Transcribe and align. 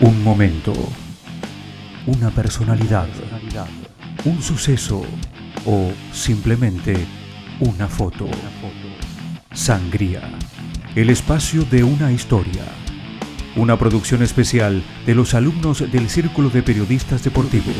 Un 0.00 0.22
momento, 0.22 0.72
una 2.06 2.30
personalidad, 2.30 3.08
un 4.24 4.40
suceso 4.40 5.02
o 5.66 5.90
simplemente 6.12 6.94
una 7.58 7.88
foto. 7.88 8.28
Sangría, 9.52 10.20
el 10.94 11.10
espacio 11.10 11.64
de 11.64 11.82
una 11.82 12.12
historia. 12.12 12.62
Una 13.56 13.76
producción 13.76 14.22
especial 14.22 14.84
de 15.04 15.16
los 15.16 15.34
alumnos 15.34 15.80
del 15.90 16.08
Círculo 16.08 16.48
de 16.48 16.62
Periodistas 16.62 17.24
Deportivos. 17.24 17.74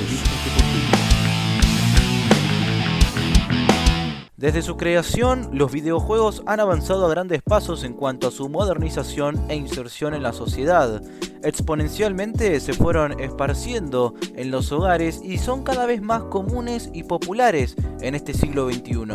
Desde 4.39 4.63
su 4.63 4.77
creación, 4.77 5.49
los 5.51 5.73
videojuegos 5.73 6.45
han 6.47 6.61
avanzado 6.61 7.05
a 7.05 7.11
grandes 7.11 7.43
pasos 7.43 7.83
en 7.83 7.93
cuanto 7.93 8.29
a 8.29 8.31
su 8.31 8.49
modernización 8.49 9.51
e 9.51 9.57
inserción 9.57 10.15
en 10.15 10.23
la 10.23 10.33
sociedad. 10.33 11.03
Exponencialmente 11.43 12.61
se 12.61 12.73
fueron 12.73 13.19
esparciendo 13.19 14.15
en 14.37 14.53
los 14.53 14.71
hogares 14.71 15.21
y 15.25 15.39
son 15.39 15.65
cada 15.65 15.87
vez 15.87 16.03
más 16.03 16.23
comunes 16.23 16.89
y 16.95 17.03
populares 17.03 17.75
en 18.01 18.15
este 18.15 18.33
siglo 18.33 18.71
XXI. 18.71 19.09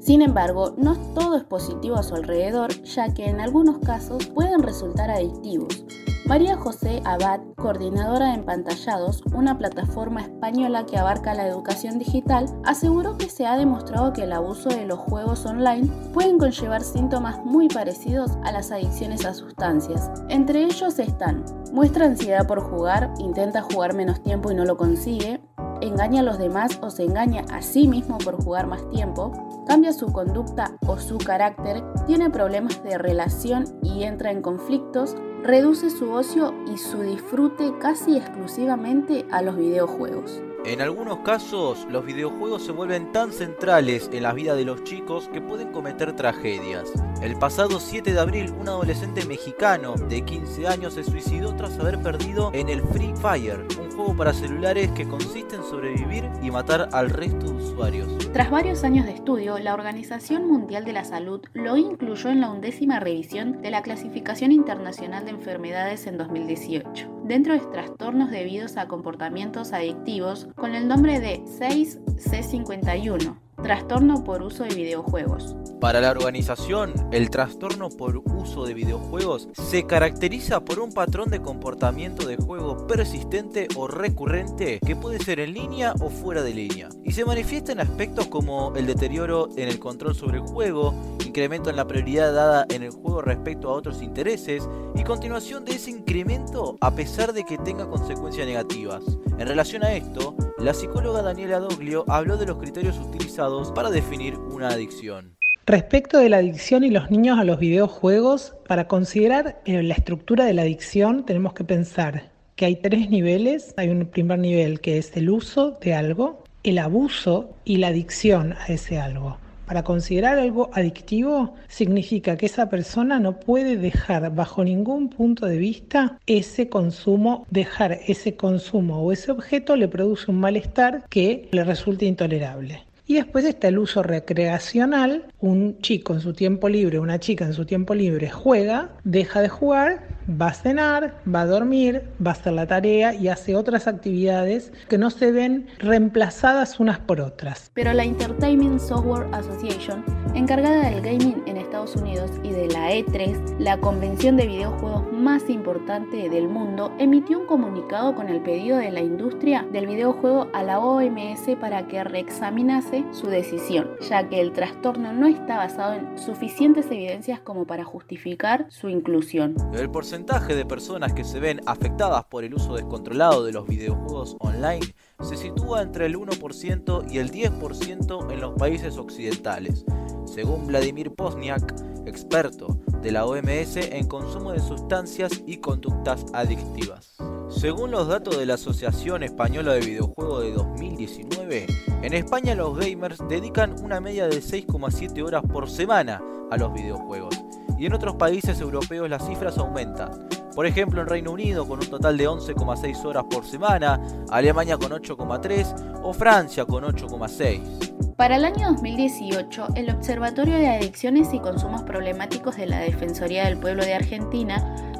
Sin 0.00 0.20
embargo, 0.20 0.74
no 0.76 0.96
todo 1.14 1.36
es 1.36 1.44
positivo 1.44 1.94
a 1.94 2.02
su 2.02 2.16
alrededor, 2.16 2.72
ya 2.82 3.14
que 3.14 3.26
en 3.26 3.40
algunos 3.40 3.78
casos 3.78 4.26
pueden 4.26 4.64
resultar 4.64 5.12
adictivos. 5.12 5.84
María 6.26 6.56
José 6.56 7.02
Abad, 7.04 7.40
coordinadora 7.54 8.30
de 8.30 8.34
Empantallados, 8.34 9.22
una 9.32 9.56
plataforma 9.58 10.22
española 10.22 10.84
que 10.84 10.98
abarca 10.98 11.34
la 11.34 11.46
educación 11.46 12.00
digital, 12.00 12.46
aseguró 12.64 13.16
que 13.16 13.28
se 13.28 13.46
ha 13.46 13.56
demostrado 13.56 14.12
que 14.12 14.24
el 14.24 14.32
abuso 14.32 14.68
de 14.70 14.86
los 14.86 14.98
juegos 14.98 15.46
online 15.46 15.88
pueden 16.12 16.38
conllevar 16.38 16.82
síntomas 16.82 17.44
muy 17.44 17.68
parecidos 17.68 18.32
a 18.42 18.50
las 18.50 18.72
adicciones 18.72 19.24
a 19.24 19.34
sustancias. 19.34 20.10
Entre 20.28 20.64
ellos 20.64 20.98
están, 20.98 21.44
muestra 21.72 22.06
ansiedad 22.06 22.44
por 22.44 22.60
jugar, 22.60 23.14
intenta 23.20 23.62
jugar 23.62 23.94
menos 23.94 24.20
tiempo 24.20 24.50
y 24.50 24.56
no 24.56 24.64
lo 24.64 24.76
consigue, 24.76 25.40
engaña 25.80 26.20
a 26.20 26.24
los 26.24 26.38
demás 26.38 26.78
o 26.82 26.90
se 26.90 27.04
engaña 27.04 27.44
a 27.52 27.62
sí 27.62 27.86
mismo 27.86 28.18
por 28.18 28.42
jugar 28.42 28.66
más 28.66 28.88
tiempo, 28.90 29.32
cambia 29.66 29.92
su 29.92 30.12
conducta 30.12 30.76
o 30.86 30.98
su 30.98 31.18
carácter, 31.18 31.84
tiene 32.06 32.30
problemas 32.30 32.82
de 32.82 32.98
relación 32.98 33.78
y 33.82 34.04
entra 34.04 34.30
en 34.30 34.42
conflictos, 34.42 35.14
reduce 35.46 35.90
su 35.90 36.10
ocio 36.10 36.52
y 36.66 36.76
su 36.76 37.02
disfrute 37.02 37.72
casi 37.80 38.16
exclusivamente 38.16 39.24
a 39.30 39.42
los 39.42 39.56
videojuegos. 39.56 40.42
En 40.64 40.80
algunos 40.80 41.20
casos, 41.20 41.86
los 41.88 42.04
videojuegos 42.04 42.64
se 42.64 42.72
vuelven 42.72 43.12
tan 43.12 43.30
centrales 43.32 44.10
en 44.12 44.24
la 44.24 44.32
vida 44.32 44.56
de 44.56 44.64
los 44.64 44.82
chicos 44.82 45.28
que 45.32 45.40
pueden 45.40 45.70
cometer 45.70 46.16
tragedias. 46.16 46.92
El 47.22 47.38
pasado 47.38 47.78
7 47.78 48.12
de 48.12 48.18
abril, 48.18 48.52
un 48.58 48.68
adolescente 48.68 49.24
mexicano 49.26 49.94
de 50.08 50.22
15 50.22 50.66
años 50.66 50.94
se 50.94 51.04
suicidó 51.04 51.54
tras 51.54 51.78
haber 51.78 52.02
perdido 52.02 52.50
en 52.52 52.68
el 52.68 52.82
Free 52.82 53.14
Fire, 53.14 53.64
juego 53.96 54.14
para 54.14 54.34
celulares 54.34 54.90
que 54.92 55.08
consiste 55.08 55.56
en 55.56 55.62
sobrevivir 55.62 56.30
y 56.42 56.50
matar 56.50 56.90
al 56.92 57.10
resto 57.10 57.46
de 57.46 57.64
usuarios. 57.64 58.30
Tras 58.32 58.50
varios 58.50 58.84
años 58.84 59.06
de 59.06 59.12
estudio, 59.12 59.58
la 59.58 59.74
Organización 59.74 60.46
Mundial 60.46 60.84
de 60.84 60.92
la 60.92 61.04
Salud 61.04 61.40
lo 61.54 61.76
incluyó 61.76 62.28
en 62.28 62.42
la 62.42 62.50
undécima 62.50 63.00
revisión 63.00 63.62
de 63.62 63.70
la 63.70 63.82
Clasificación 63.82 64.52
Internacional 64.52 65.24
de 65.24 65.30
Enfermedades 65.30 66.06
en 66.06 66.18
2018, 66.18 67.22
dentro 67.24 67.54
de 67.54 67.60
trastornos 67.60 68.30
debidos 68.30 68.76
a 68.76 68.86
comportamientos 68.86 69.72
adictivos 69.72 70.48
con 70.54 70.74
el 70.74 70.86
nombre 70.86 71.18
de 71.18 71.40
6C51 71.44 73.45
Trastorno 73.62 74.22
por 74.22 74.42
uso 74.42 74.64
de 74.64 74.74
videojuegos. 74.74 75.56
Para 75.80 76.00
la 76.00 76.10
organización, 76.10 76.92
el 77.10 77.30
trastorno 77.30 77.88
por 77.88 78.18
uso 78.18 78.64
de 78.64 78.74
videojuegos 78.74 79.48
se 79.52 79.86
caracteriza 79.86 80.60
por 80.60 80.78
un 80.78 80.92
patrón 80.92 81.30
de 81.30 81.40
comportamiento 81.40 82.26
de 82.26 82.36
juego 82.36 82.86
persistente 82.86 83.66
o 83.74 83.88
recurrente 83.88 84.78
que 84.84 84.94
puede 84.94 85.18
ser 85.18 85.40
en 85.40 85.54
línea 85.54 85.94
o 86.00 86.10
fuera 86.10 86.42
de 86.42 86.54
línea, 86.54 86.88
y 87.02 87.12
se 87.12 87.24
manifiesta 87.24 87.72
en 87.72 87.80
aspectos 87.80 88.26
como 88.28 88.74
el 88.76 88.86
deterioro 88.86 89.48
en 89.56 89.68
el 89.68 89.78
control 89.78 90.14
sobre 90.14 90.38
el 90.38 90.44
juego, 90.44 90.94
incremento 91.24 91.70
en 91.70 91.76
la 91.76 91.86
prioridad 91.86 92.32
dada 92.32 92.66
en 92.70 92.82
el 92.82 92.90
juego 92.90 93.22
respecto 93.22 93.68
a 93.68 93.74
otros 93.74 94.02
intereses 94.02 94.68
y 94.94 95.02
continuación 95.02 95.64
de 95.64 95.72
ese 95.72 95.90
incremento 95.90 96.76
a 96.80 96.94
pesar 96.94 97.32
de 97.32 97.44
que 97.44 97.58
tenga 97.58 97.88
consecuencias 97.88 98.46
negativas. 98.46 99.02
En 99.38 99.46
relación 99.46 99.84
a 99.84 99.92
esto, 99.92 100.34
la 100.58 100.72
psicóloga 100.72 101.22
Daniela 101.22 101.58
Doglio 101.58 102.04
habló 102.08 102.36
de 102.36 102.46
los 102.46 102.56
criterios 102.58 102.98
utilizados 102.98 103.72
para 103.72 103.90
definir 103.90 104.36
una 104.36 104.68
adicción. 104.68 105.36
Respecto 105.66 106.18
de 106.18 106.28
la 106.28 106.38
adicción 106.38 106.84
y 106.84 106.90
los 106.90 107.10
niños 107.10 107.38
a 107.38 107.44
los 107.44 107.58
videojuegos, 107.58 108.54
para 108.66 108.88
considerar 108.88 109.60
eh, 109.64 109.82
la 109.82 109.94
estructura 109.94 110.44
de 110.44 110.54
la 110.54 110.62
adicción 110.62 111.26
tenemos 111.26 111.52
que 111.52 111.64
pensar 111.64 112.30
que 112.54 112.66
hay 112.66 112.76
tres 112.76 113.10
niveles. 113.10 113.74
Hay 113.76 113.88
un 113.88 114.06
primer 114.06 114.38
nivel 114.38 114.80
que 114.80 114.96
es 114.98 115.14
el 115.16 115.28
uso 115.28 115.72
de 115.72 115.94
algo, 115.94 116.42
el 116.62 116.78
abuso 116.78 117.50
y 117.64 117.76
la 117.76 117.88
adicción 117.88 118.54
a 118.54 118.66
ese 118.66 118.98
algo. 118.98 119.38
Para 119.66 119.82
considerar 119.82 120.38
algo 120.38 120.70
adictivo 120.72 121.54
significa 121.66 122.36
que 122.36 122.46
esa 122.46 122.68
persona 122.68 123.18
no 123.18 123.40
puede 123.40 123.76
dejar 123.76 124.32
bajo 124.32 124.62
ningún 124.62 125.08
punto 125.08 125.46
de 125.46 125.58
vista 125.58 126.18
ese 126.26 126.68
consumo, 126.68 127.46
dejar 127.50 127.98
ese 128.06 128.36
consumo 128.36 129.02
o 129.02 129.10
ese 129.10 129.32
objeto 129.32 129.74
le 129.74 129.88
produce 129.88 130.30
un 130.30 130.38
malestar 130.38 131.04
que 131.08 131.48
le 131.50 131.64
resulta 131.64 132.04
intolerable. 132.04 132.85
Y 133.08 133.14
después 133.14 133.44
está 133.44 133.68
el 133.68 133.78
uso 133.78 134.02
recreacional. 134.02 135.26
Un 135.38 135.78
chico 135.78 136.12
en 136.12 136.20
su 136.20 136.32
tiempo 136.32 136.68
libre, 136.68 136.98
una 136.98 137.20
chica 137.20 137.44
en 137.44 137.52
su 137.52 137.64
tiempo 137.64 137.94
libre 137.94 138.30
juega, 138.30 138.90
deja 139.04 139.40
de 139.40 139.48
jugar, 139.48 140.16
va 140.28 140.48
a 140.48 140.54
cenar, 140.54 141.22
va 141.32 141.42
a 141.42 141.46
dormir, 141.46 142.02
va 142.24 142.32
a 142.32 142.34
hacer 142.34 142.52
la 142.54 142.66
tarea 142.66 143.14
y 143.14 143.28
hace 143.28 143.54
otras 143.54 143.86
actividades 143.86 144.72
que 144.88 144.98
no 144.98 145.10
se 145.10 145.30
ven 145.30 145.68
reemplazadas 145.78 146.80
unas 146.80 146.98
por 146.98 147.20
otras. 147.20 147.70
Pero 147.74 147.92
la 147.92 148.02
Entertainment 148.02 148.80
Software 148.80 149.28
Association, 149.32 150.04
encargada 150.34 150.90
del 150.90 151.00
gaming 151.00 151.44
en 151.46 151.58
Estados 151.58 151.94
Unidos 151.94 152.30
y 152.42 152.50
de 152.50 152.66
la 152.68 152.90
E3, 152.90 153.58
la 153.60 153.78
convención 153.78 154.36
de 154.36 154.46
videojuegos 154.46 155.12
más 155.12 155.48
importante 155.48 156.28
del 156.28 156.48
mundo, 156.48 156.92
emitió 156.98 157.38
un 157.38 157.46
comunicado 157.46 158.16
con 158.16 158.28
el 158.28 158.40
pedido 158.40 158.78
de 158.78 158.90
la 158.90 159.00
industria 159.00 159.64
del 159.72 159.86
videojuego 159.86 160.48
a 160.52 160.64
la 160.64 160.80
OMS 160.80 161.56
para 161.60 161.86
que 161.86 162.02
reexaminase 162.02 162.95
su 163.12 163.26
decisión, 163.28 163.90
ya 164.08 164.28
que 164.28 164.40
el 164.40 164.52
trastorno 164.52 165.12
no 165.12 165.26
está 165.26 165.56
basado 165.56 165.94
en 165.94 166.18
suficientes 166.18 166.86
evidencias 166.86 167.40
como 167.40 167.66
para 167.66 167.84
justificar 167.84 168.66
su 168.70 168.88
inclusión. 168.88 169.54
El 169.74 169.90
porcentaje 169.90 170.54
de 170.54 170.64
personas 170.64 171.12
que 171.12 171.24
se 171.24 171.40
ven 171.40 171.60
afectadas 171.66 172.24
por 172.24 172.44
el 172.44 172.54
uso 172.54 172.74
descontrolado 172.74 173.44
de 173.44 173.52
los 173.52 173.66
videojuegos 173.66 174.36
online 174.40 174.94
se 175.20 175.36
sitúa 175.36 175.82
entre 175.82 176.06
el 176.06 176.16
1% 176.16 177.10
y 177.10 177.18
el 177.18 177.30
10% 177.30 178.32
en 178.32 178.40
los 178.40 178.54
países 178.54 178.98
occidentales, 178.98 179.84
según 180.24 180.66
Vladimir 180.66 181.12
Pozniak, 181.12 181.74
experto 182.06 182.78
de 183.06 183.12
la 183.12 183.24
OMS 183.24 183.76
en 183.76 184.08
consumo 184.08 184.50
de 184.50 184.58
sustancias 184.58 185.30
y 185.46 185.58
conductas 185.58 186.26
adictivas. 186.32 187.14
Según 187.48 187.92
los 187.92 188.08
datos 188.08 188.36
de 188.36 188.46
la 188.46 188.54
Asociación 188.54 189.22
Española 189.22 189.74
de 189.74 189.80
Videojuegos 189.80 190.42
de 190.42 190.50
2019, 190.50 191.66
en 192.02 192.12
España 192.12 192.56
los 192.56 192.76
gamers 192.76 193.22
dedican 193.28 193.76
una 193.80 194.00
media 194.00 194.26
de 194.26 194.42
6,7 194.42 195.22
horas 195.22 195.44
por 195.44 195.70
semana 195.70 196.20
a 196.50 196.56
los 196.56 196.74
videojuegos, 196.74 197.40
y 197.78 197.86
en 197.86 197.92
otros 197.92 198.16
países 198.16 198.60
europeos 198.60 199.08
las 199.08 199.24
cifras 199.24 199.56
aumentan. 199.56 200.28
Por 200.56 200.66
ejemplo, 200.66 201.00
en 201.00 201.06
Reino 201.06 201.30
Unido 201.30 201.64
con 201.68 201.78
un 201.78 201.86
total 201.86 202.16
de 202.16 202.28
11,6 202.28 203.04
horas 203.04 203.24
por 203.30 203.44
semana, 203.44 204.00
Alemania 204.30 204.78
con 204.78 204.90
8,3 204.90 206.00
o 206.02 206.12
Francia 206.12 206.64
con 206.64 206.82
8,6. 206.82 207.85
Para 208.16 208.36
el 208.36 208.46
año 208.46 208.72
2018, 208.72 209.68
el 209.74 209.90
Observatorio 209.90 210.54
de 210.54 210.68
Adicciones 210.68 211.34
y 211.34 211.38
Consumos 211.38 211.82
Problemáticos 211.82 212.56
de 212.56 212.64
la 212.64 212.78
Defensoría 212.78 213.44
del 213.44 213.58
Pueblo 213.58 213.84
de 213.84 213.92
Argentina 213.92 214.56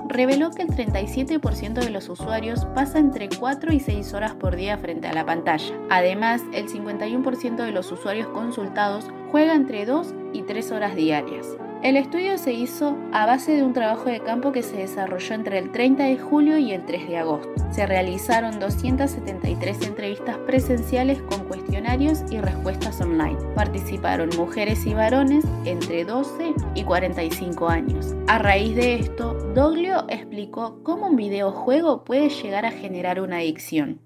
reveló 0.06 0.50
que 0.50 0.62
el 0.62 0.68
37% 0.68 1.72
de 1.72 1.88
los 1.88 2.10
usuarios 2.10 2.66
pasa 2.74 2.98
entre 2.98 3.30
4 3.30 3.72
y 3.72 3.80
6 3.80 4.12
horas 4.12 4.34
por 4.34 4.54
día 4.54 4.76
frente 4.76 5.08
a 5.08 5.14
la 5.14 5.24
pantalla. 5.24 5.74
Además, 5.88 6.42
el 6.52 6.68
51% 6.68 7.56
de 7.56 7.72
los 7.72 7.90
usuarios 7.90 8.28
consultados 8.28 9.06
juega 9.30 9.54
entre 9.54 9.86
2 9.86 10.14
y 10.34 10.42
3 10.42 10.72
horas 10.72 10.94
diarias. 10.94 11.46
El 11.86 11.96
estudio 11.96 12.36
se 12.36 12.52
hizo 12.52 12.98
a 13.12 13.26
base 13.26 13.52
de 13.52 13.62
un 13.62 13.72
trabajo 13.72 14.10
de 14.10 14.18
campo 14.18 14.50
que 14.50 14.64
se 14.64 14.76
desarrolló 14.76 15.36
entre 15.36 15.58
el 15.58 15.70
30 15.70 16.02
de 16.02 16.18
julio 16.18 16.58
y 16.58 16.72
el 16.72 16.84
3 16.84 17.06
de 17.06 17.18
agosto. 17.18 17.48
Se 17.70 17.86
realizaron 17.86 18.58
273 18.58 19.86
entrevistas 19.86 20.36
presenciales 20.38 21.22
con 21.22 21.44
cuestionarios 21.44 22.24
y 22.28 22.40
respuestas 22.40 23.00
online. 23.00 23.38
Participaron 23.54 24.30
mujeres 24.36 24.84
y 24.84 24.94
varones 24.94 25.44
entre 25.64 26.04
12 26.04 26.54
y 26.74 26.82
45 26.82 27.68
años. 27.68 28.16
A 28.26 28.38
raíz 28.38 28.74
de 28.74 28.96
esto, 28.96 29.34
Doglio 29.54 30.06
explicó 30.08 30.82
cómo 30.82 31.06
un 31.06 31.14
videojuego 31.14 32.02
puede 32.02 32.30
llegar 32.30 32.66
a 32.66 32.72
generar 32.72 33.20
una 33.20 33.36
adicción. 33.36 34.00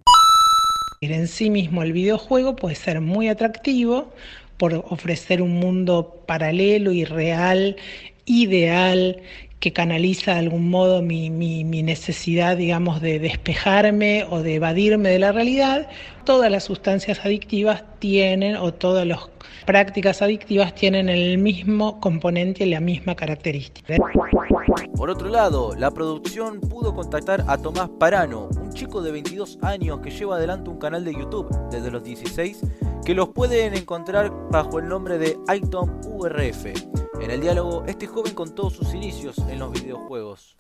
En 1.03 1.29
sí 1.29 1.49
mismo 1.49 1.83
el 1.83 1.95
videojuego 1.95 2.57
puede 2.57 2.75
ser 2.75 3.01
muy 3.01 3.31
atractivo 3.31 4.13
por 4.61 4.75
ofrecer 4.75 5.41
un 5.41 5.59
mundo 5.59 6.23
paralelo 6.27 6.93
y 6.93 7.07
real, 7.07 7.77
ideal, 8.27 9.23
que 9.59 9.73
canaliza 9.73 10.35
de 10.35 10.41
algún 10.41 10.69
modo 10.69 11.01
mi, 11.01 11.31
necesidad, 11.31 12.59
digamos, 12.59 13.01
de 13.01 13.19
despejarme 13.19 14.27
o 14.29 14.43
de 14.43 14.57
evadirme 14.57 15.09
de 15.09 15.19
la 15.19 15.33
realidad, 15.33 15.89
todas 16.25 16.51
las 16.51 16.65
sustancias 16.65 17.25
adictivas 17.25 17.85
tienen, 18.01 18.57
o 18.57 18.75
todas 18.75 19.07
las 19.07 19.31
prácticas 19.65 20.21
adictivas 20.21 20.75
tienen 20.75 21.09
el 21.09 21.39
mismo 21.39 21.99
componente 21.99 22.65
y 22.65 22.69
la 22.69 22.81
misma 22.81 23.15
característica. 23.15 23.97
Por 24.97 25.11
otro 25.11 25.29
lado, 25.29 25.75
la 25.77 25.91
producción 25.91 26.61
pudo 26.61 26.95
contactar 26.95 27.45
a 27.49 27.59
Tomás 27.59 27.89
Parano, 27.99 28.49
un 28.61 28.73
chico 28.73 29.03
de 29.03 29.11
22 29.11 29.59
años 29.63 29.99
que 30.01 30.11
lleva 30.11 30.37
adelante 30.37 30.71
un 30.71 30.79
canal 30.79 31.05
de 31.05 31.13
YouTube 31.13 31.49
desde 31.71 31.91
los 31.91 32.05
16, 32.05 32.61
que 33.05 33.15
los 33.15 33.31
pueden 33.31 33.75
encontrar 33.75 34.31
bajo 34.51 34.79
el 34.79 34.89
nombre 34.89 35.19
de 35.19 35.39
Item 35.53 36.01
URF. 36.07 36.67
En 37.21 37.31
el 37.31 37.41
diálogo, 37.41 37.83
este 37.87 38.07
joven 38.07 38.35
contó 38.35 38.71
sus 38.71 38.95
inicios 38.95 39.39
en 39.49 39.59
los 39.59 39.73
videojuegos. 39.73 40.57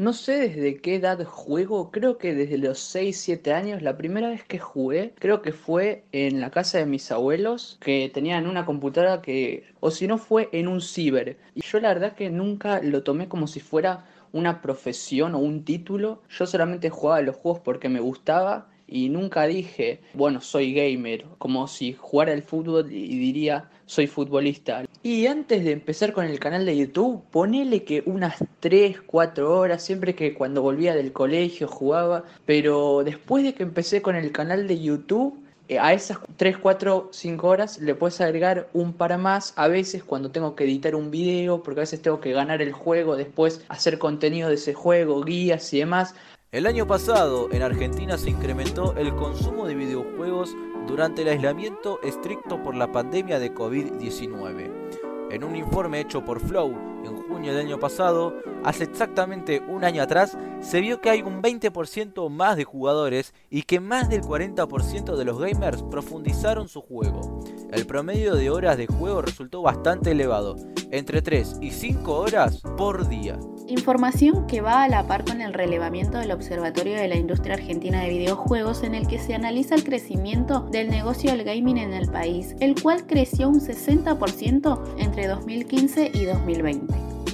No 0.00 0.14
sé 0.14 0.48
desde 0.48 0.80
qué 0.80 0.94
edad 0.94 1.22
juego, 1.26 1.90
creo 1.90 2.16
que 2.16 2.34
desde 2.34 2.56
los 2.56 2.78
6, 2.78 3.20
7 3.20 3.52
años. 3.52 3.82
La 3.82 3.98
primera 3.98 4.30
vez 4.30 4.42
que 4.42 4.58
jugué, 4.58 5.12
creo 5.18 5.42
que 5.42 5.52
fue 5.52 6.04
en 6.12 6.40
la 6.40 6.50
casa 6.50 6.78
de 6.78 6.86
mis 6.86 7.12
abuelos, 7.12 7.76
que 7.82 8.10
tenían 8.14 8.46
una 8.46 8.64
computadora 8.64 9.20
que, 9.20 9.64
o 9.78 9.90
si 9.90 10.06
no 10.06 10.16
fue 10.16 10.48
en 10.52 10.68
un 10.68 10.80
ciber. 10.80 11.36
Y 11.54 11.60
yo 11.60 11.80
la 11.80 11.88
verdad 11.88 12.14
que 12.14 12.30
nunca 12.30 12.80
lo 12.80 13.02
tomé 13.02 13.28
como 13.28 13.46
si 13.46 13.60
fuera 13.60 14.06
una 14.32 14.62
profesión 14.62 15.34
o 15.34 15.38
un 15.38 15.66
título. 15.66 16.22
Yo 16.30 16.46
solamente 16.46 16.88
jugaba 16.88 17.20
los 17.20 17.36
juegos 17.36 17.60
porque 17.60 17.90
me 17.90 18.00
gustaba 18.00 18.70
y 18.90 19.08
nunca 19.08 19.46
dije, 19.46 20.00
bueno, 20.14 20.40
soy 20.40 20.74
gamer, 20.74 21.24
como 21.38 21.68
si 21.68 21.92
jugara 21.92 22.32
el 22.32 22.42
fútbol 22.42 22.92
y 22.92 23.18
diría, 23.18 23.70
soy 23.86 24.08
futbolista. 24.08 24.84
Y 25.02 25.26
antes 25.26 25.64
de 25.64 25.72
empezar 25.72 26.12
con 26.12 26.26
el 26.26 26.40
canal 26.40 26.66
de 26.66 26.76
YouTube, 26.76 27.22
ponele 27.30 27.84
que 27.84 28.02
unas 28.04 28.44
3, 28.58 29.00
4 29.06 29.58
horas, 29.58 29.82
siempre 29.82 30.14
que 30.14 30.34
cuando 30.34 30.60
volvía 30.60 30.94
del 30.94 31.12
colegio 31.12 31.68
jugaba, 31.68 32.24
pero 32.44 33.02
después 33.04 33.44
de 33.44 33.54
que 33.54 33.62
empecé 33.62 34.02
con 34.02 34.16
el 34.16 34.32
canal 34.32 34.66
de 34.66 34.80
YouTube, 34.80 35.40
eh, 35.70 35.78
a 35.78 35.92
esas 35.92 36.18
3, 36.36 36.58
4, 36.58 37.10
5 37.12 37.46
horas 37.46 37.78
le 37.78 37.94
puedes 37.94 38.20
agregar 38.20 38.68
un 38.72 38.92
para 38.92 39.18
más 39.18 39.52
a 39.54 39.68
veces 39.68 40.02
cuando 40.02 40.32
tengo 40.32 40.56
que 40.56 40.64
editar 40.64 40.96
un 40.96 41.12
video, 41.12 41.62
porque 41.62 41.78
a 41.78 41.82
veces 41.82 42.02
tengo 42.02 42.20
que 42.20 42.32
ganar 42.32 42.60
el 42.60 42.72
juego, 42.72 43.16
después 43.16 43.64
hacer 43.68 44.00
contenido 44.00 44.48
de 44.48 44.56
ese 44.56 44.74
juego, 44.74 45.22
guías 45.22 45.72
y 45.72 45.78
demás. 45.78 46.16
El 46.52 46.66
año 46.66 46.84
pasado 46.84 47.48
en 47.52 47.62
Argentina 47.62 48.18
se 48.18 48.28
incrementó 48.28 48.96
el 48.96 49.14
consumo 49.14 49.68
de 49.68 49.76
videojuegos 49.76 50.56
durante 50.88 51.22
el 51.22 51.28
aislamiento 51.28 52.00
estricto 52.02 52.60
por 52.60 52.74
la 52.74 52.90
pandemia 52.90 53.38
de 53.38 53.54
COVID-19. 53.54 55.30
En 55.30 55.44
un 55.44 55.54
informe 55.54 56.00
hecho 56.00 56.24
por 56.24 56.40
Flow 56.40 56.74
en 57.04 57.22
junio 57.22 57.54
del 57.54 57.66
año 57.66 57.78
pasado, 57.78 58.34
hace 58.64 58.82
exactamente 58.82 59.62
un 59.68 59.84
año 59.84 60.02
atrás, 60.02 60.36
se 60.60 60.80
vio 60.80 61.00
que 61.00 61.10
hay 61.10 61.22
un 61.22 61.40
20% 61.40 62.28
más 62.28 62.56
de 62.56 62.64
jugadores 62.64 63.32
y 63.48 63.62
que 63.62 63.78
más 63.78 64.08
del 64.08 64.22
40% 64.22 65.14
de 65.14 65.24
los 65.24 65.38
gamers 65.38 65.84
profundizaron 65.84 66.66
su 66.66 66.82
juego. 66.82 67.44
El 67.70 67.86
promedio 67.86 68.34
de 68.34 68.50
horas 68.50 68.76
de 68.76 68.88
juego 68.88 69.22
resultó 69.22 69.62
bastante 69.62 70.10
elevado, 70.10 70.56
entre 70.90 71.22
3 71.22 71.58
y 71.60 71.70
5 71.70 72.12
horas 72.12 72.60
por 72.76 73.08
día. 73.08 73.38
Información 73.70 74.48
que 74.48 74.62
va 74.62 74.82
a 74.82 74.88
la 74.88 75.06
par 75.06 75.24
con 75.24 75.40
el 75.40 75.54
relevamiento 75.54 76.18
del 76.18 76.32
Observatorio 76.32 76.96
de 76.96 77.06
la 77.06 77.14
Industria 77.14 77.54
Argentina 77.54 78.00
de 78.00 78.08
Videojuegos 78.08 78.82
en 78.82 78.96
el 78.96 79.06
que 79.06 79.20
se 79.20 79.32
analiza 79.32 79.76
el 79.76 79.84
crecimiento 79.84 80.62
del 80.72 80.90
negocio 80.90 81.30
del 81.30 81.44
gaming 81.44 81.78
en 81.78 81.92
el 81.92 82.08
país, 82.08 82.56
el 82.58 82.74
cual 82.82 83.06
creció 83.06 83.48
un 83.48 83.60
60% 83.60 84.96
entre 84.98 85.28
2015 85.28 86.10
y 86.12 86.24
2020. 86.24 86.92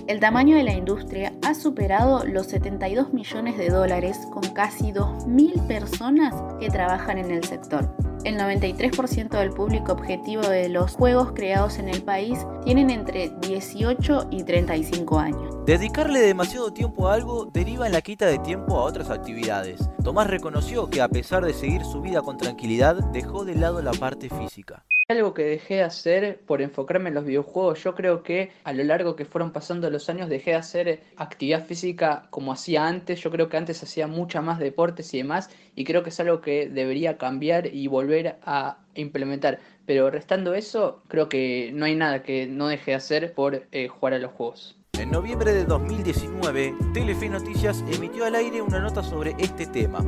El 0.08 0.20
tamaño 0.20 0.58
de 0.58 0.64
la 0.64 0.74
industria 0.74 1.32
ha 1.42 1.54
superado 1.54 2.26
los 2.26 2.48
72 2.48 3.14
millones 3.14 3.56
de 3.56 3.70
dólares 3.70 4.18
con 4.30 4.42
casi 4.50 4.92
2.000 4.92 5.66
personas 5.66 6.34
que 6.60 6.68
trabajan 6.68 7.16
en 7.16 7.30
el 7.30 7.44
sector 7.44 8.05
el 8.26 8.36
93% 8.38 9.38
del 9.38 9.50
público 9.50 9.92
objetivo 9.92 10.42
de 10.42 10.68
los 10.68 10.92
juegos 10.92 11.30
creados 11.32 11.78
en 11.78 11.88
el 11.88 12.02
país 12.02 12.38
tienen 12.64 12.90
entre 12.90 13.30
18 13.40 14.28
y 14.32 14.42
35 14.42 15.18
años. 15.18 15.54
Dedicarle 15.64 16.20
demasiado 16.20 16.72
tiempo 16.72 17.08
a 17.08 17.14
algo 17.14 17.46
deriva 17.46 17.86
en 17.86 17.92
la 17.92 18.00
quita 18.00 18.26
de 18.26 18.38
tiempo 18.40 18.78
a 18.78 18.82
otras 18.82 19.10
actividades. 19.10 19.88
Tomás 20.02 20.26
reconoció 20.26 20.90
que 20.90 21.02
a 21.02 21.08
pesar 21.08 21.44
de 21.44 21.54
seguir 21.54 21.84
su 21.84 22.00
vida 22.00 22.20
con 22.22 22.36
tranquilidad, 22.36 22.96
dejó 23.12 23.44
de 23.44 23.54
lado 23.54 23.80
la 23.80 23.92
parte 23.92 24.28
física. 24.28 24.82
Algo 25.08 25.34
que 25.34 25.44
dejé 25.44 25.74
de 25.74 25.82
hacer 25.84 26.40
por 26.46 26.60
enfocarme 26.60 27.10
en 27.10 27.14
los 27.14 27.24
videojuegos, 27.24 27.80
yo 27.84 27.94
creo 27.94 28.24
que 28.24 28.50
a 28.64 28.72
lo 28.72 28.82
largo 28.82 29.14
que 29.14 29.24
fueron 29.24 29.52
pasando 29.52 29.88
los 29.88 30.08
años 30.08 30.28
dejé 30.28 30.50
de 30.50 30.56
hacer 30.56 31.02
actividad 31.16 31.64
física 31.64 32.26
como 32.30 32.52
hacía 32.52 32.88
antes, 32.88 33.20
yo 33.20 33.30
creo 33.30 33.48
que 33.48 33.56
antes 33.56 33.80
hacía 33.84 34.08
mucha 34.08 34.40
más 34.40 34.58
deportes 34.58 35.14
y 35.14 35.18
demás 35.18 35.48
y 35.76 35.84
creo 35.84 36.02
que 36.02 36.08
es 36.08 36.18
algo 36.18 36.40
que 36.40 36.68
debería 36.68 37.18
cambiar 37.18 37.72
y 37.72 37.86
volver 37.86 38.40
a 38.42 38.78
implementar. 38.96 39.60
Pero 39.86 40.10
restando 40.10 40.54
eso, 40.54 41.04
creo 41.06 41.28
que 41.28 41.70
no 41.72 41.84
hay 41.84 41.94
nada 41.94 42.24
que 42.24 42.48
no 42.48 42.66
deje 42.66 42.90
de 42.90 42.96
hacer 42.96 43.32
por 43.32 43.62
eh, 43.70 43.86
jugar 43.86 44.14
a 44.14 44.18
los 44.18 44.32
juegos. 44.32 44.76
En 44.98 45.12
noviembre 45.12 45.52
de 45.52 45.66
2019, 45.66 46.74
Telefe 46.94 47.28
Noticias 47.28 47.84
emitió 47.92 48.24
al 48.24 48.34
aire 48.34 48.60
una 48.60 48.80
nota 48.80 49.04
sobre 49.04 49.36
este 49.38 49.66
tema 49.66 50.00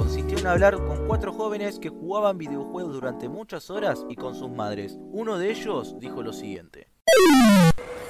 consistió 0.00 0.38
en 0.38 0.46
hablar 0.46 0.76
con 0.76 1.06
cuatro 1.06 1.30
jóvenes 1.30 1.78
que 1.78 1.90
jugaban 1.90 2.38
videojuegos 2.38 2.94
durante 2.94 3.28
muchas 3.28 3.68
horas 3.68 4.06
y 4.08 4.16
con 4.16 4.34
sus 4.34 4.50
madres. 4.50 4.96
Uno 5.12 5.36
de 5.36 5.50
ellos 5.50 5.94
dijo 6.00 6.22
lo 6.22 6.32
siguiente. 6.32 6.88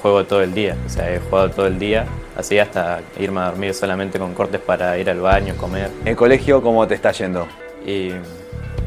Juego 0.00 0.24
todo 0.24 0.40
el 0.40 0.54
día, 0.54 0.76
o 0.86 0.88
sea, 0.88 1.12
he 1.12 1.18
jugado 1.18 1.50
todo 1.50 1.66
el 1.66 1.80
día, 1.80 2.06
así 2.36 2.60
hasta 2.60 3.00
irme 3.18 3.40
a 3.40 3.46
dormir 3.46 3.74
solamente 3.74 4.20
con 4.20 4.34
cortes 4.34 4.60
para 4.60 4.96
ir 4.98 5.10
al 5.10 5.18
baño, 5.18 5.56
comer. 5.56 5.90
¿En 6.04 6.14
colegio 6.14 6.62
cómo 6.62 6.86
te 6.86 6.94
está 6.94 7.10
yendo? 7.10 7.48
Y 7.84 8.12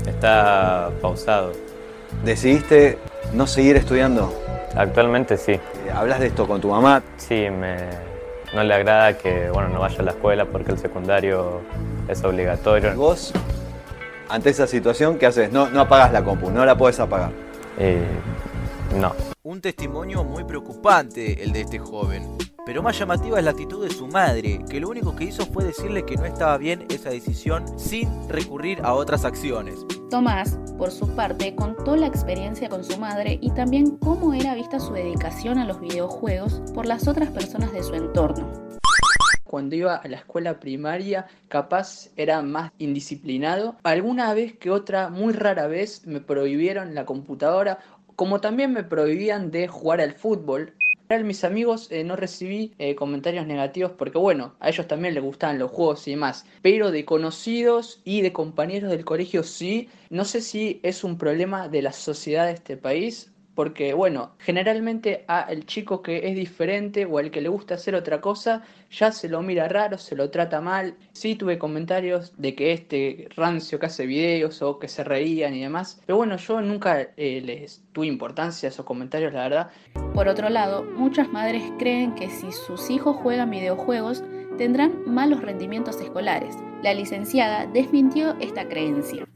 está 0.08 0.90
pausado. 1.02 1.52
¿Decidiste 2.24 3.00
no 3.34 3.48
seguir 3.48 3.76
estudiando? 3.76 4.34
Actualmente 4.78 5.36
sí. 5.36 5.60
¿Hablas 5.94 6.22
de 6.22 6.28
esto 6.28 6.48
con 6.48 6.62
tu 6.62 6.70
mamá? 6.70 7.04
Sí, 7.18 7.50
me, 7.50 7.76
no 8.56 8.64
le 8.64 8.74
agrada 8.74 9.18
que 9.18 9.50
bueno, 9.50 9.68
no 9.68 9.82
vaya 9.82 10.00
a 10.00 10.04
la 10.04 10.12
escuela 10.12 10.46
porque 10.46 10.72
el 10.72 10.78
secundario 10.78 11.62
es 12.08 12.24
obligatorio. 12.24 12.96
¿Vos, 12.96 13.34
ante 14.30 14.50
esa 14.50 14.68
situación, 14.68 15.18
qué 15.18 15.26
haces? 15.26 15.52
No, 15.52 15.70
no 15.70 15.82
apagas 15.82 16.12
la 16.12 16.24
compu, 16.24 16.50
no 16.50 16.66
la 16.66 16.78
puedes 16.78 17.00
apagar. 17.00 17.32
Eh, 17.78 18.06
no. 19.00 19.14
Un 19.44 19.62
testimonio 19.62 20.24
muy 20.24 20.44
preocupante 20.44 21.44
el 21.44 21.52
de 21.52 21.62
este 21.62 21.80
joven. 21.80 22.38
Pero 22.66 22.82
más 22.82 22.98
llamativa 22.98 23.38
es 23.38 23.44
la 23.44 23.52
actitud 23.52 23.84
de 23.86 23.94
su 23.94 24.08
madre, 24.08 24.64
que 24.70 24.80
lo 24.80 24.88
único 24.88 25.14
que 25.16 25.26
hizo 25.26 25.46
fue 25.46 25.66
decirle 25.66 26.06
que 26.06 26.16
no 26.16 26.24
estaba 26.24 26.58
bien 26.58 26.86
esa 26.90 27.10
decisión 27.10 27.78
sin 27.78 28.30
recurrir 28.30 28.80
a 28.84 28.94
otras 28.94 29.26
acciones. 29.26 29.86
Tomás, 30.10 30.58
por 30.78 30.90
su 30.90 31.14
parte, 31.14 31.56
contó 31.56 31.98
la 31.98 32.08
experiencia 32.08 32.70
con 32.70 32.86
su 32.86 32.98
madre 32.98 33.38
y 33.42 33.52
también 33.52 33.98
cómo 33.98 34.34
era 34.34 34.56
vista 34.56 34.80
su 34.80 34.94
dedicación 34.94 35.58
a 35.58 35.66
los 35.66 35.82
videojuegos 35.82 36.62
por 36.74 36.86
las 36.86 37.10
otras 37.10 37.30
personas 37.32 37.74
de 37.74 37.84
su 37.84 37.96
entorno 37.96 38.63
cuando 39.54 39.76
iba 39.76 39.98
a 39.98 40.08
la 40.08 40.18
escuela 40.18 40.60
primaria 40.60 41.28
capaz 41.48 42.10
era 42.16 42.42
más 42.42 42.72
indisciplinado. 42.80 43.76
Alguna 43.84 44.34
vez 44.34 44.58
que 44.58 44.72
otra, 44.72 45.10
muy 45.10 45.32
rara 45.32 45.68
vez, 45.68 46.08
me 46.08 46.22
prohibieron 46.22 46.96
la 46.96 47.06
computadora, 47.06 47.78
como 48.16 48.42
también 48.42 48.74
me 48.74 48.84
prohibían 48.84 49.52
de 49.52 49.68
jugar 49.68 50.02
al 50.02 50.14
fútbol. 50.14 50.74
Mis 51.24 51.44
amigos 51.44 51.92
eh, 51.92 52.04
no 52.04 52.16
recibí 52.16 52.74
eh, 52.80 52.96
comentarios 52.96 53.46
negativos 53.46 53.92
porque 53.92 54.18
bueno, 54.18 54.56
a 54.60 54.70
ellos 54.70 54.88
también 54.88 55.14
les 55.14 55.22
gustaban 55.22 55.60
los 55.60 55.70
juegos 55.70 56.08
y 56.08 56.12
demás, 56.12 56.48
pero 56.64 56.90
de 56.90 57.06
conocidos 57.06 58.02
y 58.04 58.22
de 58.22 58.34
compañeros 58.34 58.90
del 58.90 59.06
colegio 59.06 59.44
sí, 59.44 59.88
no 60.10 60.26
sé 60.26 60.42
si 60.42 60.80
es 60.82 61.04
un 61.04 61.20
problema 61.20 61.68
de 61.68 61.84
la 61.84 61.94
sociedad 61.94 62.48
de 62.48 62.54
este 62.54 62.76
país 62.76 63.33
porque, 63.56 63.94
bueno, 63.94 64.32
generalmente 64.40 65.26
a 65.28 65.42
el 65.42 65.66
chico 65.66 66.02
que 66.02 66.28
es 66.28 66.36
diferente 66.36 67.06
o 67.06 67.18
al 67.18 67.32
que 67.32 67.42
le 67.42 67.50
gusta 67.50 67.76
hacer 67.76 67.96
otra 67.96 68.22
cosa, 68.22 68.64
ya 68.92 69.12
se 69.12 69.30
lo 69.30 69.42
mira 69.42 69.68
raro, 69.68 69.98
se 69.98 70.16
lo 70.16 70.30
trata 70.30 70.62
mal. 70.62 70.96
Sí 71.14 71.36
tuve 71.36 71.58
comentarios 71.58 72.34
de 72.38 72.56
que 72.56 72.74
este 72.74 73.28
rancio 73.36 73.80
que 73.80 73.86
hace 73.86 74.06
videos 74.06 74.62
o 74.62 74.80
que 74.80 74.88
se 74.88 75.04
reían 75.04 75.54
y 75.54 75.62
demás. 75.62 76.02
Pero 76.06 76.18
bueno, 76.18 76.38
yo 76.38 76.62
nunca 76.62 77.10
eh, 77.18 77.42
les 77.42 77.84
tuve 77.92 78.08
importancia 78.08 78.68
a 78.68 78.72
esos 78.72 78.86
comentarios, 78.86 79.34
la 79.34 79.44
verdad. 79.44 79.70
Por 80.14 80.28
otro 80.28 80.50
lado, 80.50 80.84
muchas 80.84 81.30
madres 81.30 81.64
creen 81.78 82.16
que 82.16 82.30
si 82.30 82.52
sus 82.52 82.90
hijos 82.90 83.18
juegan 83.18 83.50
videojuegos, 83.50 84.24
tendrán 84.58 85.04
malos 85.06 85.42
rendimientos 85.42 86.00
escolares. 86.02 86.56
La 86.82 86.94
licenciada 86.94 87.66
desmintió 87.68 88.36
esta 88.40 88.68
creencia. 88.68 89.28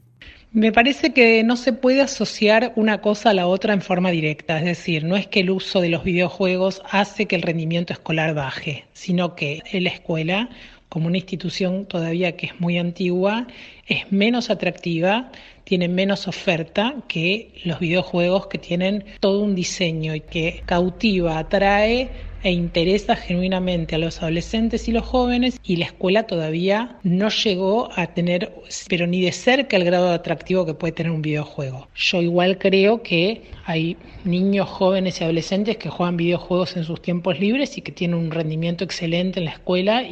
Me 0.50 0.72
parece 0.72 1.12
que 1.12 1.44
no 1.44 1.56
se 1.56 1.74
puede 1.74 2.00
asociar 2.00 2.72
una 2.74 3.02
cosa 3.02 3.30
a 3.30 3.34
la 3.34 3.46
otra 3.46 3.74
en 3.74 3.82
forma 3.82 4.10
directa, 4.10 4.58
es 4.58 4.64
decir, 4.64 5.04
no 5.04 5.14
es 5.14 5.26
que 5.26 5.40
el 5.40 5.50
uso 5.50 5.82
de 5.82 5.90
los 5.90 6.04
videojuegos 6.04 6.80
hace 6.90 7.26
que 7.26 7.36
el 7.36 7.42
rendimiento 7.42 7.92
escolar 7.92 8.34
baje, 8.34 8.86
sino 8.94 9.34
que 9.34 9.62
la 9.72 9.90
escuela, 9.90 10.48
como 10.88 11.06
una 11.06 11.18
institución 11.18 11.84
todavía 11.84 12.34
que 12.34 12.46
es 12.46 12.60
muy 12.60 12.78
antigua, 12.78 13.46
es 13.86 14.10
menos 14.10 14.48
atractiva, 14.48 15.30
tiene 15.64 15.86
menos 15.86 16.26
oferta 16.26 16.94
que 17.08 17.52
los 17.64 17.78
videojuegos 17.78 18.46
que 18.46 18.56
tienen 18.56 19.04
todo 19.20 19.42
un 19.44 19.54
diseño 19.54 20.14
y 20.14 20.20
que 20.20 20.62
cautiva, 20.64 21.38
atrae 21.38 22.08
e 22.42 22.50
interesa 22.50 23.16
genuinamente 23.16 23.94
a 23.94 23.98
los 23.98 24.22
adolescentes 24.22 24.88
y 24.88 24.92
los 24.92 25.04
jóvenes 25.04 25.58
y 25.62 25.76
la 25.76 25.86
escuela 25.86 26.24
todavía 26.24 26.98
no 27.02 27.28
llegó 27.28 27.90
a 27.96 28.08
tener, 28.08 28.52
pero 28.88 29.06
ni 29.06 29.22
de 29.22 29.32
cerca 29.32 29.76
el 29.76 29.84
grado 29.84 30.08
de 30.08 30.14
atractivo 30.14 30.64
que 30.66 30.74
puede 30.74 30.92
tener 30.92 31.12
un 31.12 31.22
videojuego. 31.22 31.88
Yo 31.94 32.22
igual 32.22 32.58
creo 32.58 33.02
que 33.02 33.42
hay 33.64 33.96
niños, 34.24 34.68
jóvenes 34.68 35.20
y 35.20 35.24
adolescentes 35.24 35.76
que 35.76 35.90
juegan 35.90 36.16
videojuegos 36.16 36.76
en 36.76 36.84
sus 36.84 37.02
tiempos 37.02 37.38
libres 37.38 37.76
y 37.78 37.82
que 37.82 37.92
tienen 37.92 38.18
un 38.18 38.30
rendimiento 38.30 38.84
excelente 38.84 39.40
en 39.40 39.46
la 39.46 39.52
escuela. 39.52 40.02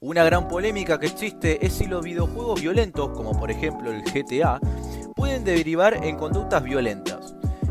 Una 0.00 0.22
gran 0.22 0.46
polémica 0.46 1.00
que 1.00 1.06
existe 1.06 1.64
es 1.64 1.72
si 1.72 1.86
los 1.86 2.04
videojuegos 2.04 2.62
violentos, 2.62 3.10
como 3.16 3.32
por 3.32 3.50
ejemplo 3.50 3.90
el 3.92 4.02
GTA, 4.02 4.60
pueden 5.16 5.42
derivar 5.42 6.04
en 6.04 6.16
conductas 6.16 6.62
violentas. 6.62 7.27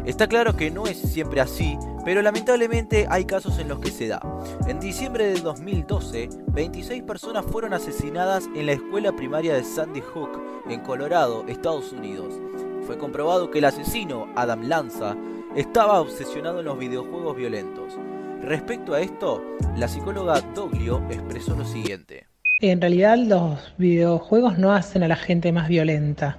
Está 0.07 0.25
claro 0.25 0.55
que 0.55 0.71
no 0.71 0.87
es 0.87 0.97
siempre 0.97 1.41
así, 1.41 1.77
pero 2.05 2.21
lamentablemente 2.21 3.07
hay 3.09 3.25
casos 3.25 3.59
en 3.59 3.67
los 3.67 3.79
que 3.79 3.91
se 3.91 4.07
da. 4.07 4.21
En 4.65 4.79
diciembre 4.79 5.25
del 5.25 5.43
2012, 5.43 6.29
26 6.47 7.03
personas 7.03 7.43
fueron 7.45 7.73
asesinadas 7.73 8.45
en 8.55 8.67
la 8.67 8.71
escuela 8.71 9.13
primaria 9.13 9.53
de 9.53 9.65
Sandy 9.65 9.99
Hook, 9.99 10.63
en 10.69 10.79
Colorado, 10.79 11.43
Estados 11.49 11.91
Unidos. 11.91 12.39
Fue 12.85 12.97
comprobado 12.97 13.51
que 13.51 13.59
el 13.59 13.65
asesino, 13.65 14.27
Adam 14.37 14.69
Lanza, 14.69 15.17
estaba 15.57 15.99
obsesionado 15.99 16.59
en 16.59 16.67
los 16.67 16.79
videojuegos 16.79 17.35
violentos. 17.35 17.95
Respecto 18.41 18.93
a 18.93 19.01
esto, 19.01 19.43
la 19.75 19.89
psicóloga 19.89 20.39
Doglio 20.55 21.03
expresó 21.09 21.53
lo 21.53 21.65
siguiente. 21.65 22.27
En 22.61 22.79
realidad 22.79 23.17
los 23.17 23.59
videojuegos 23.77 24.57
no 24.57 24.71
hacen 24.71 25.03
a 25.03 25.09
la 25.09 25.17
gente 25.17 25.51
más 25.51 25.67
violenta. 25.67 26.37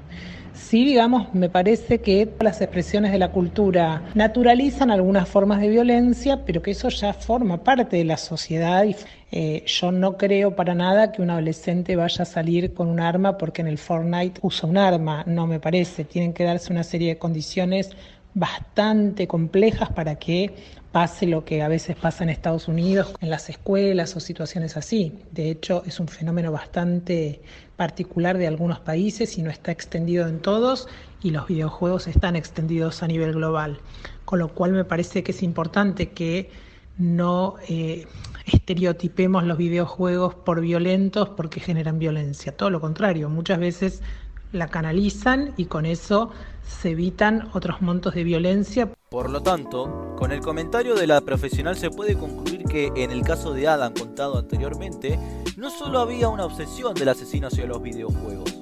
Sí, 0.59 0.85
digamos, 0.85 1.33
me 1.35 1.49
parece 1.49 2.01
que 2.01 2.37
las 2.41 2.61
expresiones 2.61 3.13
de 3.13 3.19
la 3.19 3.33
cultura 3.33 4.03
naturalizan 4.15 4.91
algunas 4.91 5.27
formas 5.27 5.63
de 5.63 5.69
violencia, 5.69 6.45
pero 6.45 6.61
que 6.61 6.73
eso 6.73 6.91
ya 6.91 7.15
forma 7.15 7.65
parte 7.65 7.97
de 7.97 8.05
la 8.05 8.19
sociedad 8.19 8.85
y 8.85 8.95
eh, 9.31 9.63
yo 9.65 9.93
no 9.93 10.19
creo 10.19 10.55
para 10.57 10.75
nada 10.75 11.11
que 11.11 11.23
un 11.23 11.31
adolescente 11.31 11.97
vaya 11.97 12.23
a 12.23 12.27
salir 12.27 12.75
con 12.75 12.89
un 12.89 13.01
arma 13.01 13.39
porque 13.39 13.63
en 13.63 13.69
el 13.69 13.79
Fortnite 13.79 14.41
usa 14.43 14.69
un 14.69 14.77
arma, 14.77 15.23
no 15.27 15.47
me 15.47 15.59
parece. 15.59 16.05
Tienen 16.05 16.35
que 16.35 16.45
darse 16.45 16.71
una 16.71 16.85
serie 16.85 17.11
de 17.11 17.19
condiciones 17.19 17.91
bastante 18.35 19.27
complejas 19.27 19.91
para 19.91 20.17
que 20.17 20.55
pase 20.93 21.27
lo 21.27 21.45
que 21.45 21.63
a 21.63 21.69
veces 21.69 21.97
pasa 21.97 22.25
en 22.25 22.31
Estados 22.31 22.69
Unidos, 22.69 23.15
en 23.21 23.31
las 23.31 23.49
escuelas 23.51 24.17
o 24.17 24.21
situaciones 24.21 24.77
así. 24.77 25.19
De 25.33 25.51
hecho, 25.51 25.83
es 25.87 26.01
un 26.01 26.09
fenómeno 26.09 26.51
bastante 26.51 27.43
particular 27.77 28.39
de 28.39 28.47
algunos 28.47 28.81
países 28.81 29.39
y 29.39 29.43
no 29.43 29.51
está 29.51 29.71
extendido 29.71 30.27
en 30.27 30.41
todos 30.41 30.89
y 31.23 31.31
los 31.31 31.47
videojuegos 31.47 32.07
están 32.07 32.37
extendidos 32.37 33.03
a 33.03 33.07
nivel 33.07 33.33
global. 33.33 33.81
Con 34.25 34.39
lo 34.39 34.49
cual 34.49 34.73
me 34.73 34.85
parece 34.85 35.23
que 35.23 35.33
es 35.33 35.43
importante 35.43 36.11
que 36.11 36.51
no 36.97 37.57
eh, 37.69 38.07
estereotipemos 38.47 39.45
los 39.45 39.59
videojuegos 39.59 40.35
por 40.35 40.61
violentos 40.61 41.29
porque 41.31 41.61
generan 41.61 41.99
violencia. 41.99 42.57
Todo 42.57 42.71
lo 42.71 42.81
contrario, 42.81 43.29
muchas 43.29 43.59
veces 43.59 44.03
la 44.53 44.69
canalizan 44.69 45.53
y 45.57 45.67
con 45.67 45.87
eso 45.87 46.31
se 46.67 46.91
evitan 46.91 47.49
otros 47.55 47.81
montos 47.81 48.15
de 48.15 48.25
violencia. 48.25 48.91
Por 49.11 49.31
lo 49.31 49.43
tanto, 49.43 50.15
con 50.17 50.33
el 50.33 50.41
comentario 50.41 50.95
de 50.95 51.07
la 51.07 51.21
profesional 51.21 51.77
se 51.77 51.91
puede 51.91 52.17
concluir 52.17 52.65
que 52.65 52.93
en 52.97 53.11
el 53.11 53.23
caso 53.23 53.53
de 53.55 53.69
Adam 53.69 53.95
contado 53.95 54.39
anteriormente, 54.39 55.19
no 55.57 55.71
solo 55.71 55.99
había 55.99 56.29
una 56.29 56.45
obsesión 56.45 56.95
del 56.95 57.09
asesino 57.09 57.47
hacia 57.47 57.67
los 57.67 57.83
videojuegos, 57.83 58.55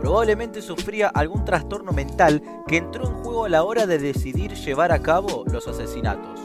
probablemente 0.00 0.62
sufría 0.62 1.08
algún 1.08 1.44
trastorno 1.44 1.92
mental 1.92 2.42
que 2.66 2.78
entró 2.78 3.06
en 3.06 3.14
juego 3.14 3.44
a 3.44 3.48
la 3.48 3.64
hora 3.64 3.86
de 3.86 3.98
decidir 3.98 4.54
llevar 4.54 4.92
a 4.92 5.02
cabo 5.02 5.44
los 5.50 5.66
asesinatos. 5.68 6.40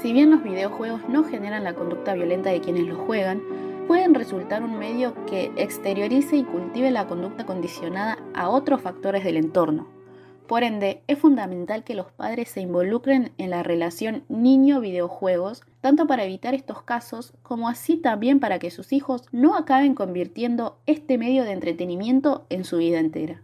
Si 0.00 0.12
bien 0.12 0.30
los 0.30 0.42
videojuegos 0.42 1.02
no 1.08 1.24
generan 1.24 1.64
la 1.64 1.74
conducta 1.74 2.14
violenta 2.14 2.50
de 2.50 2.60
quienes 2.60 2.86
los 2.86 2.98
juegan, 2.98 3.42
pueden 3.90 4.14
resultar 4.14 4.62
un 4.62 4.78
medio 4.78 5.16
que 5.26 5.50
exteriorice 5.56 6.36
y 6.36 6.44
cultive 6.44 6.92
la 6.92 7.08
conducta 7.08 7.44
condicionada 7.44 8.18
a 8.34 8.48
otros 8.48 8.80
factores 8.82 9.24
del 9.24 9.36
entorno. 9.36 9.88
Por 10.46 10.62
ende, 10.62 11.02
es 11.08 11.18
fundamental 11.18 11.82
que 11.82 11.96
los 11.96 12.06
padres 12.12 12.50
se 12.50 12.60
involucren 12.60 13.32
en 13.36 13.50
la 13.50 13.64
relación 13.64 14.22
niño-videojuegos, 14.28 15.64
tanto 15.80 16.06
para 16.06 16.22
evitar 16.22 16.54
estos 16.54 16.82
casos 16.82 17.32
como 17.42 17.68
así 17.68 17.96
también 17.96 18.38
para 18.38 18.60
que 18.60 18.70
sus 18.70 18.92
hijos 18.92 19.24
no 19.32 19.56
acaben 19.56 19.96
convirtiendo 19.96 20.78
este 20.86 21.18
medio 21.18 21.42
de 21.42 21.50
entretenimiento 21.50 22.46
en 22.48 22.62
su 22.62 22.76
vida 22.76 23.00
entera. 23.00 23.42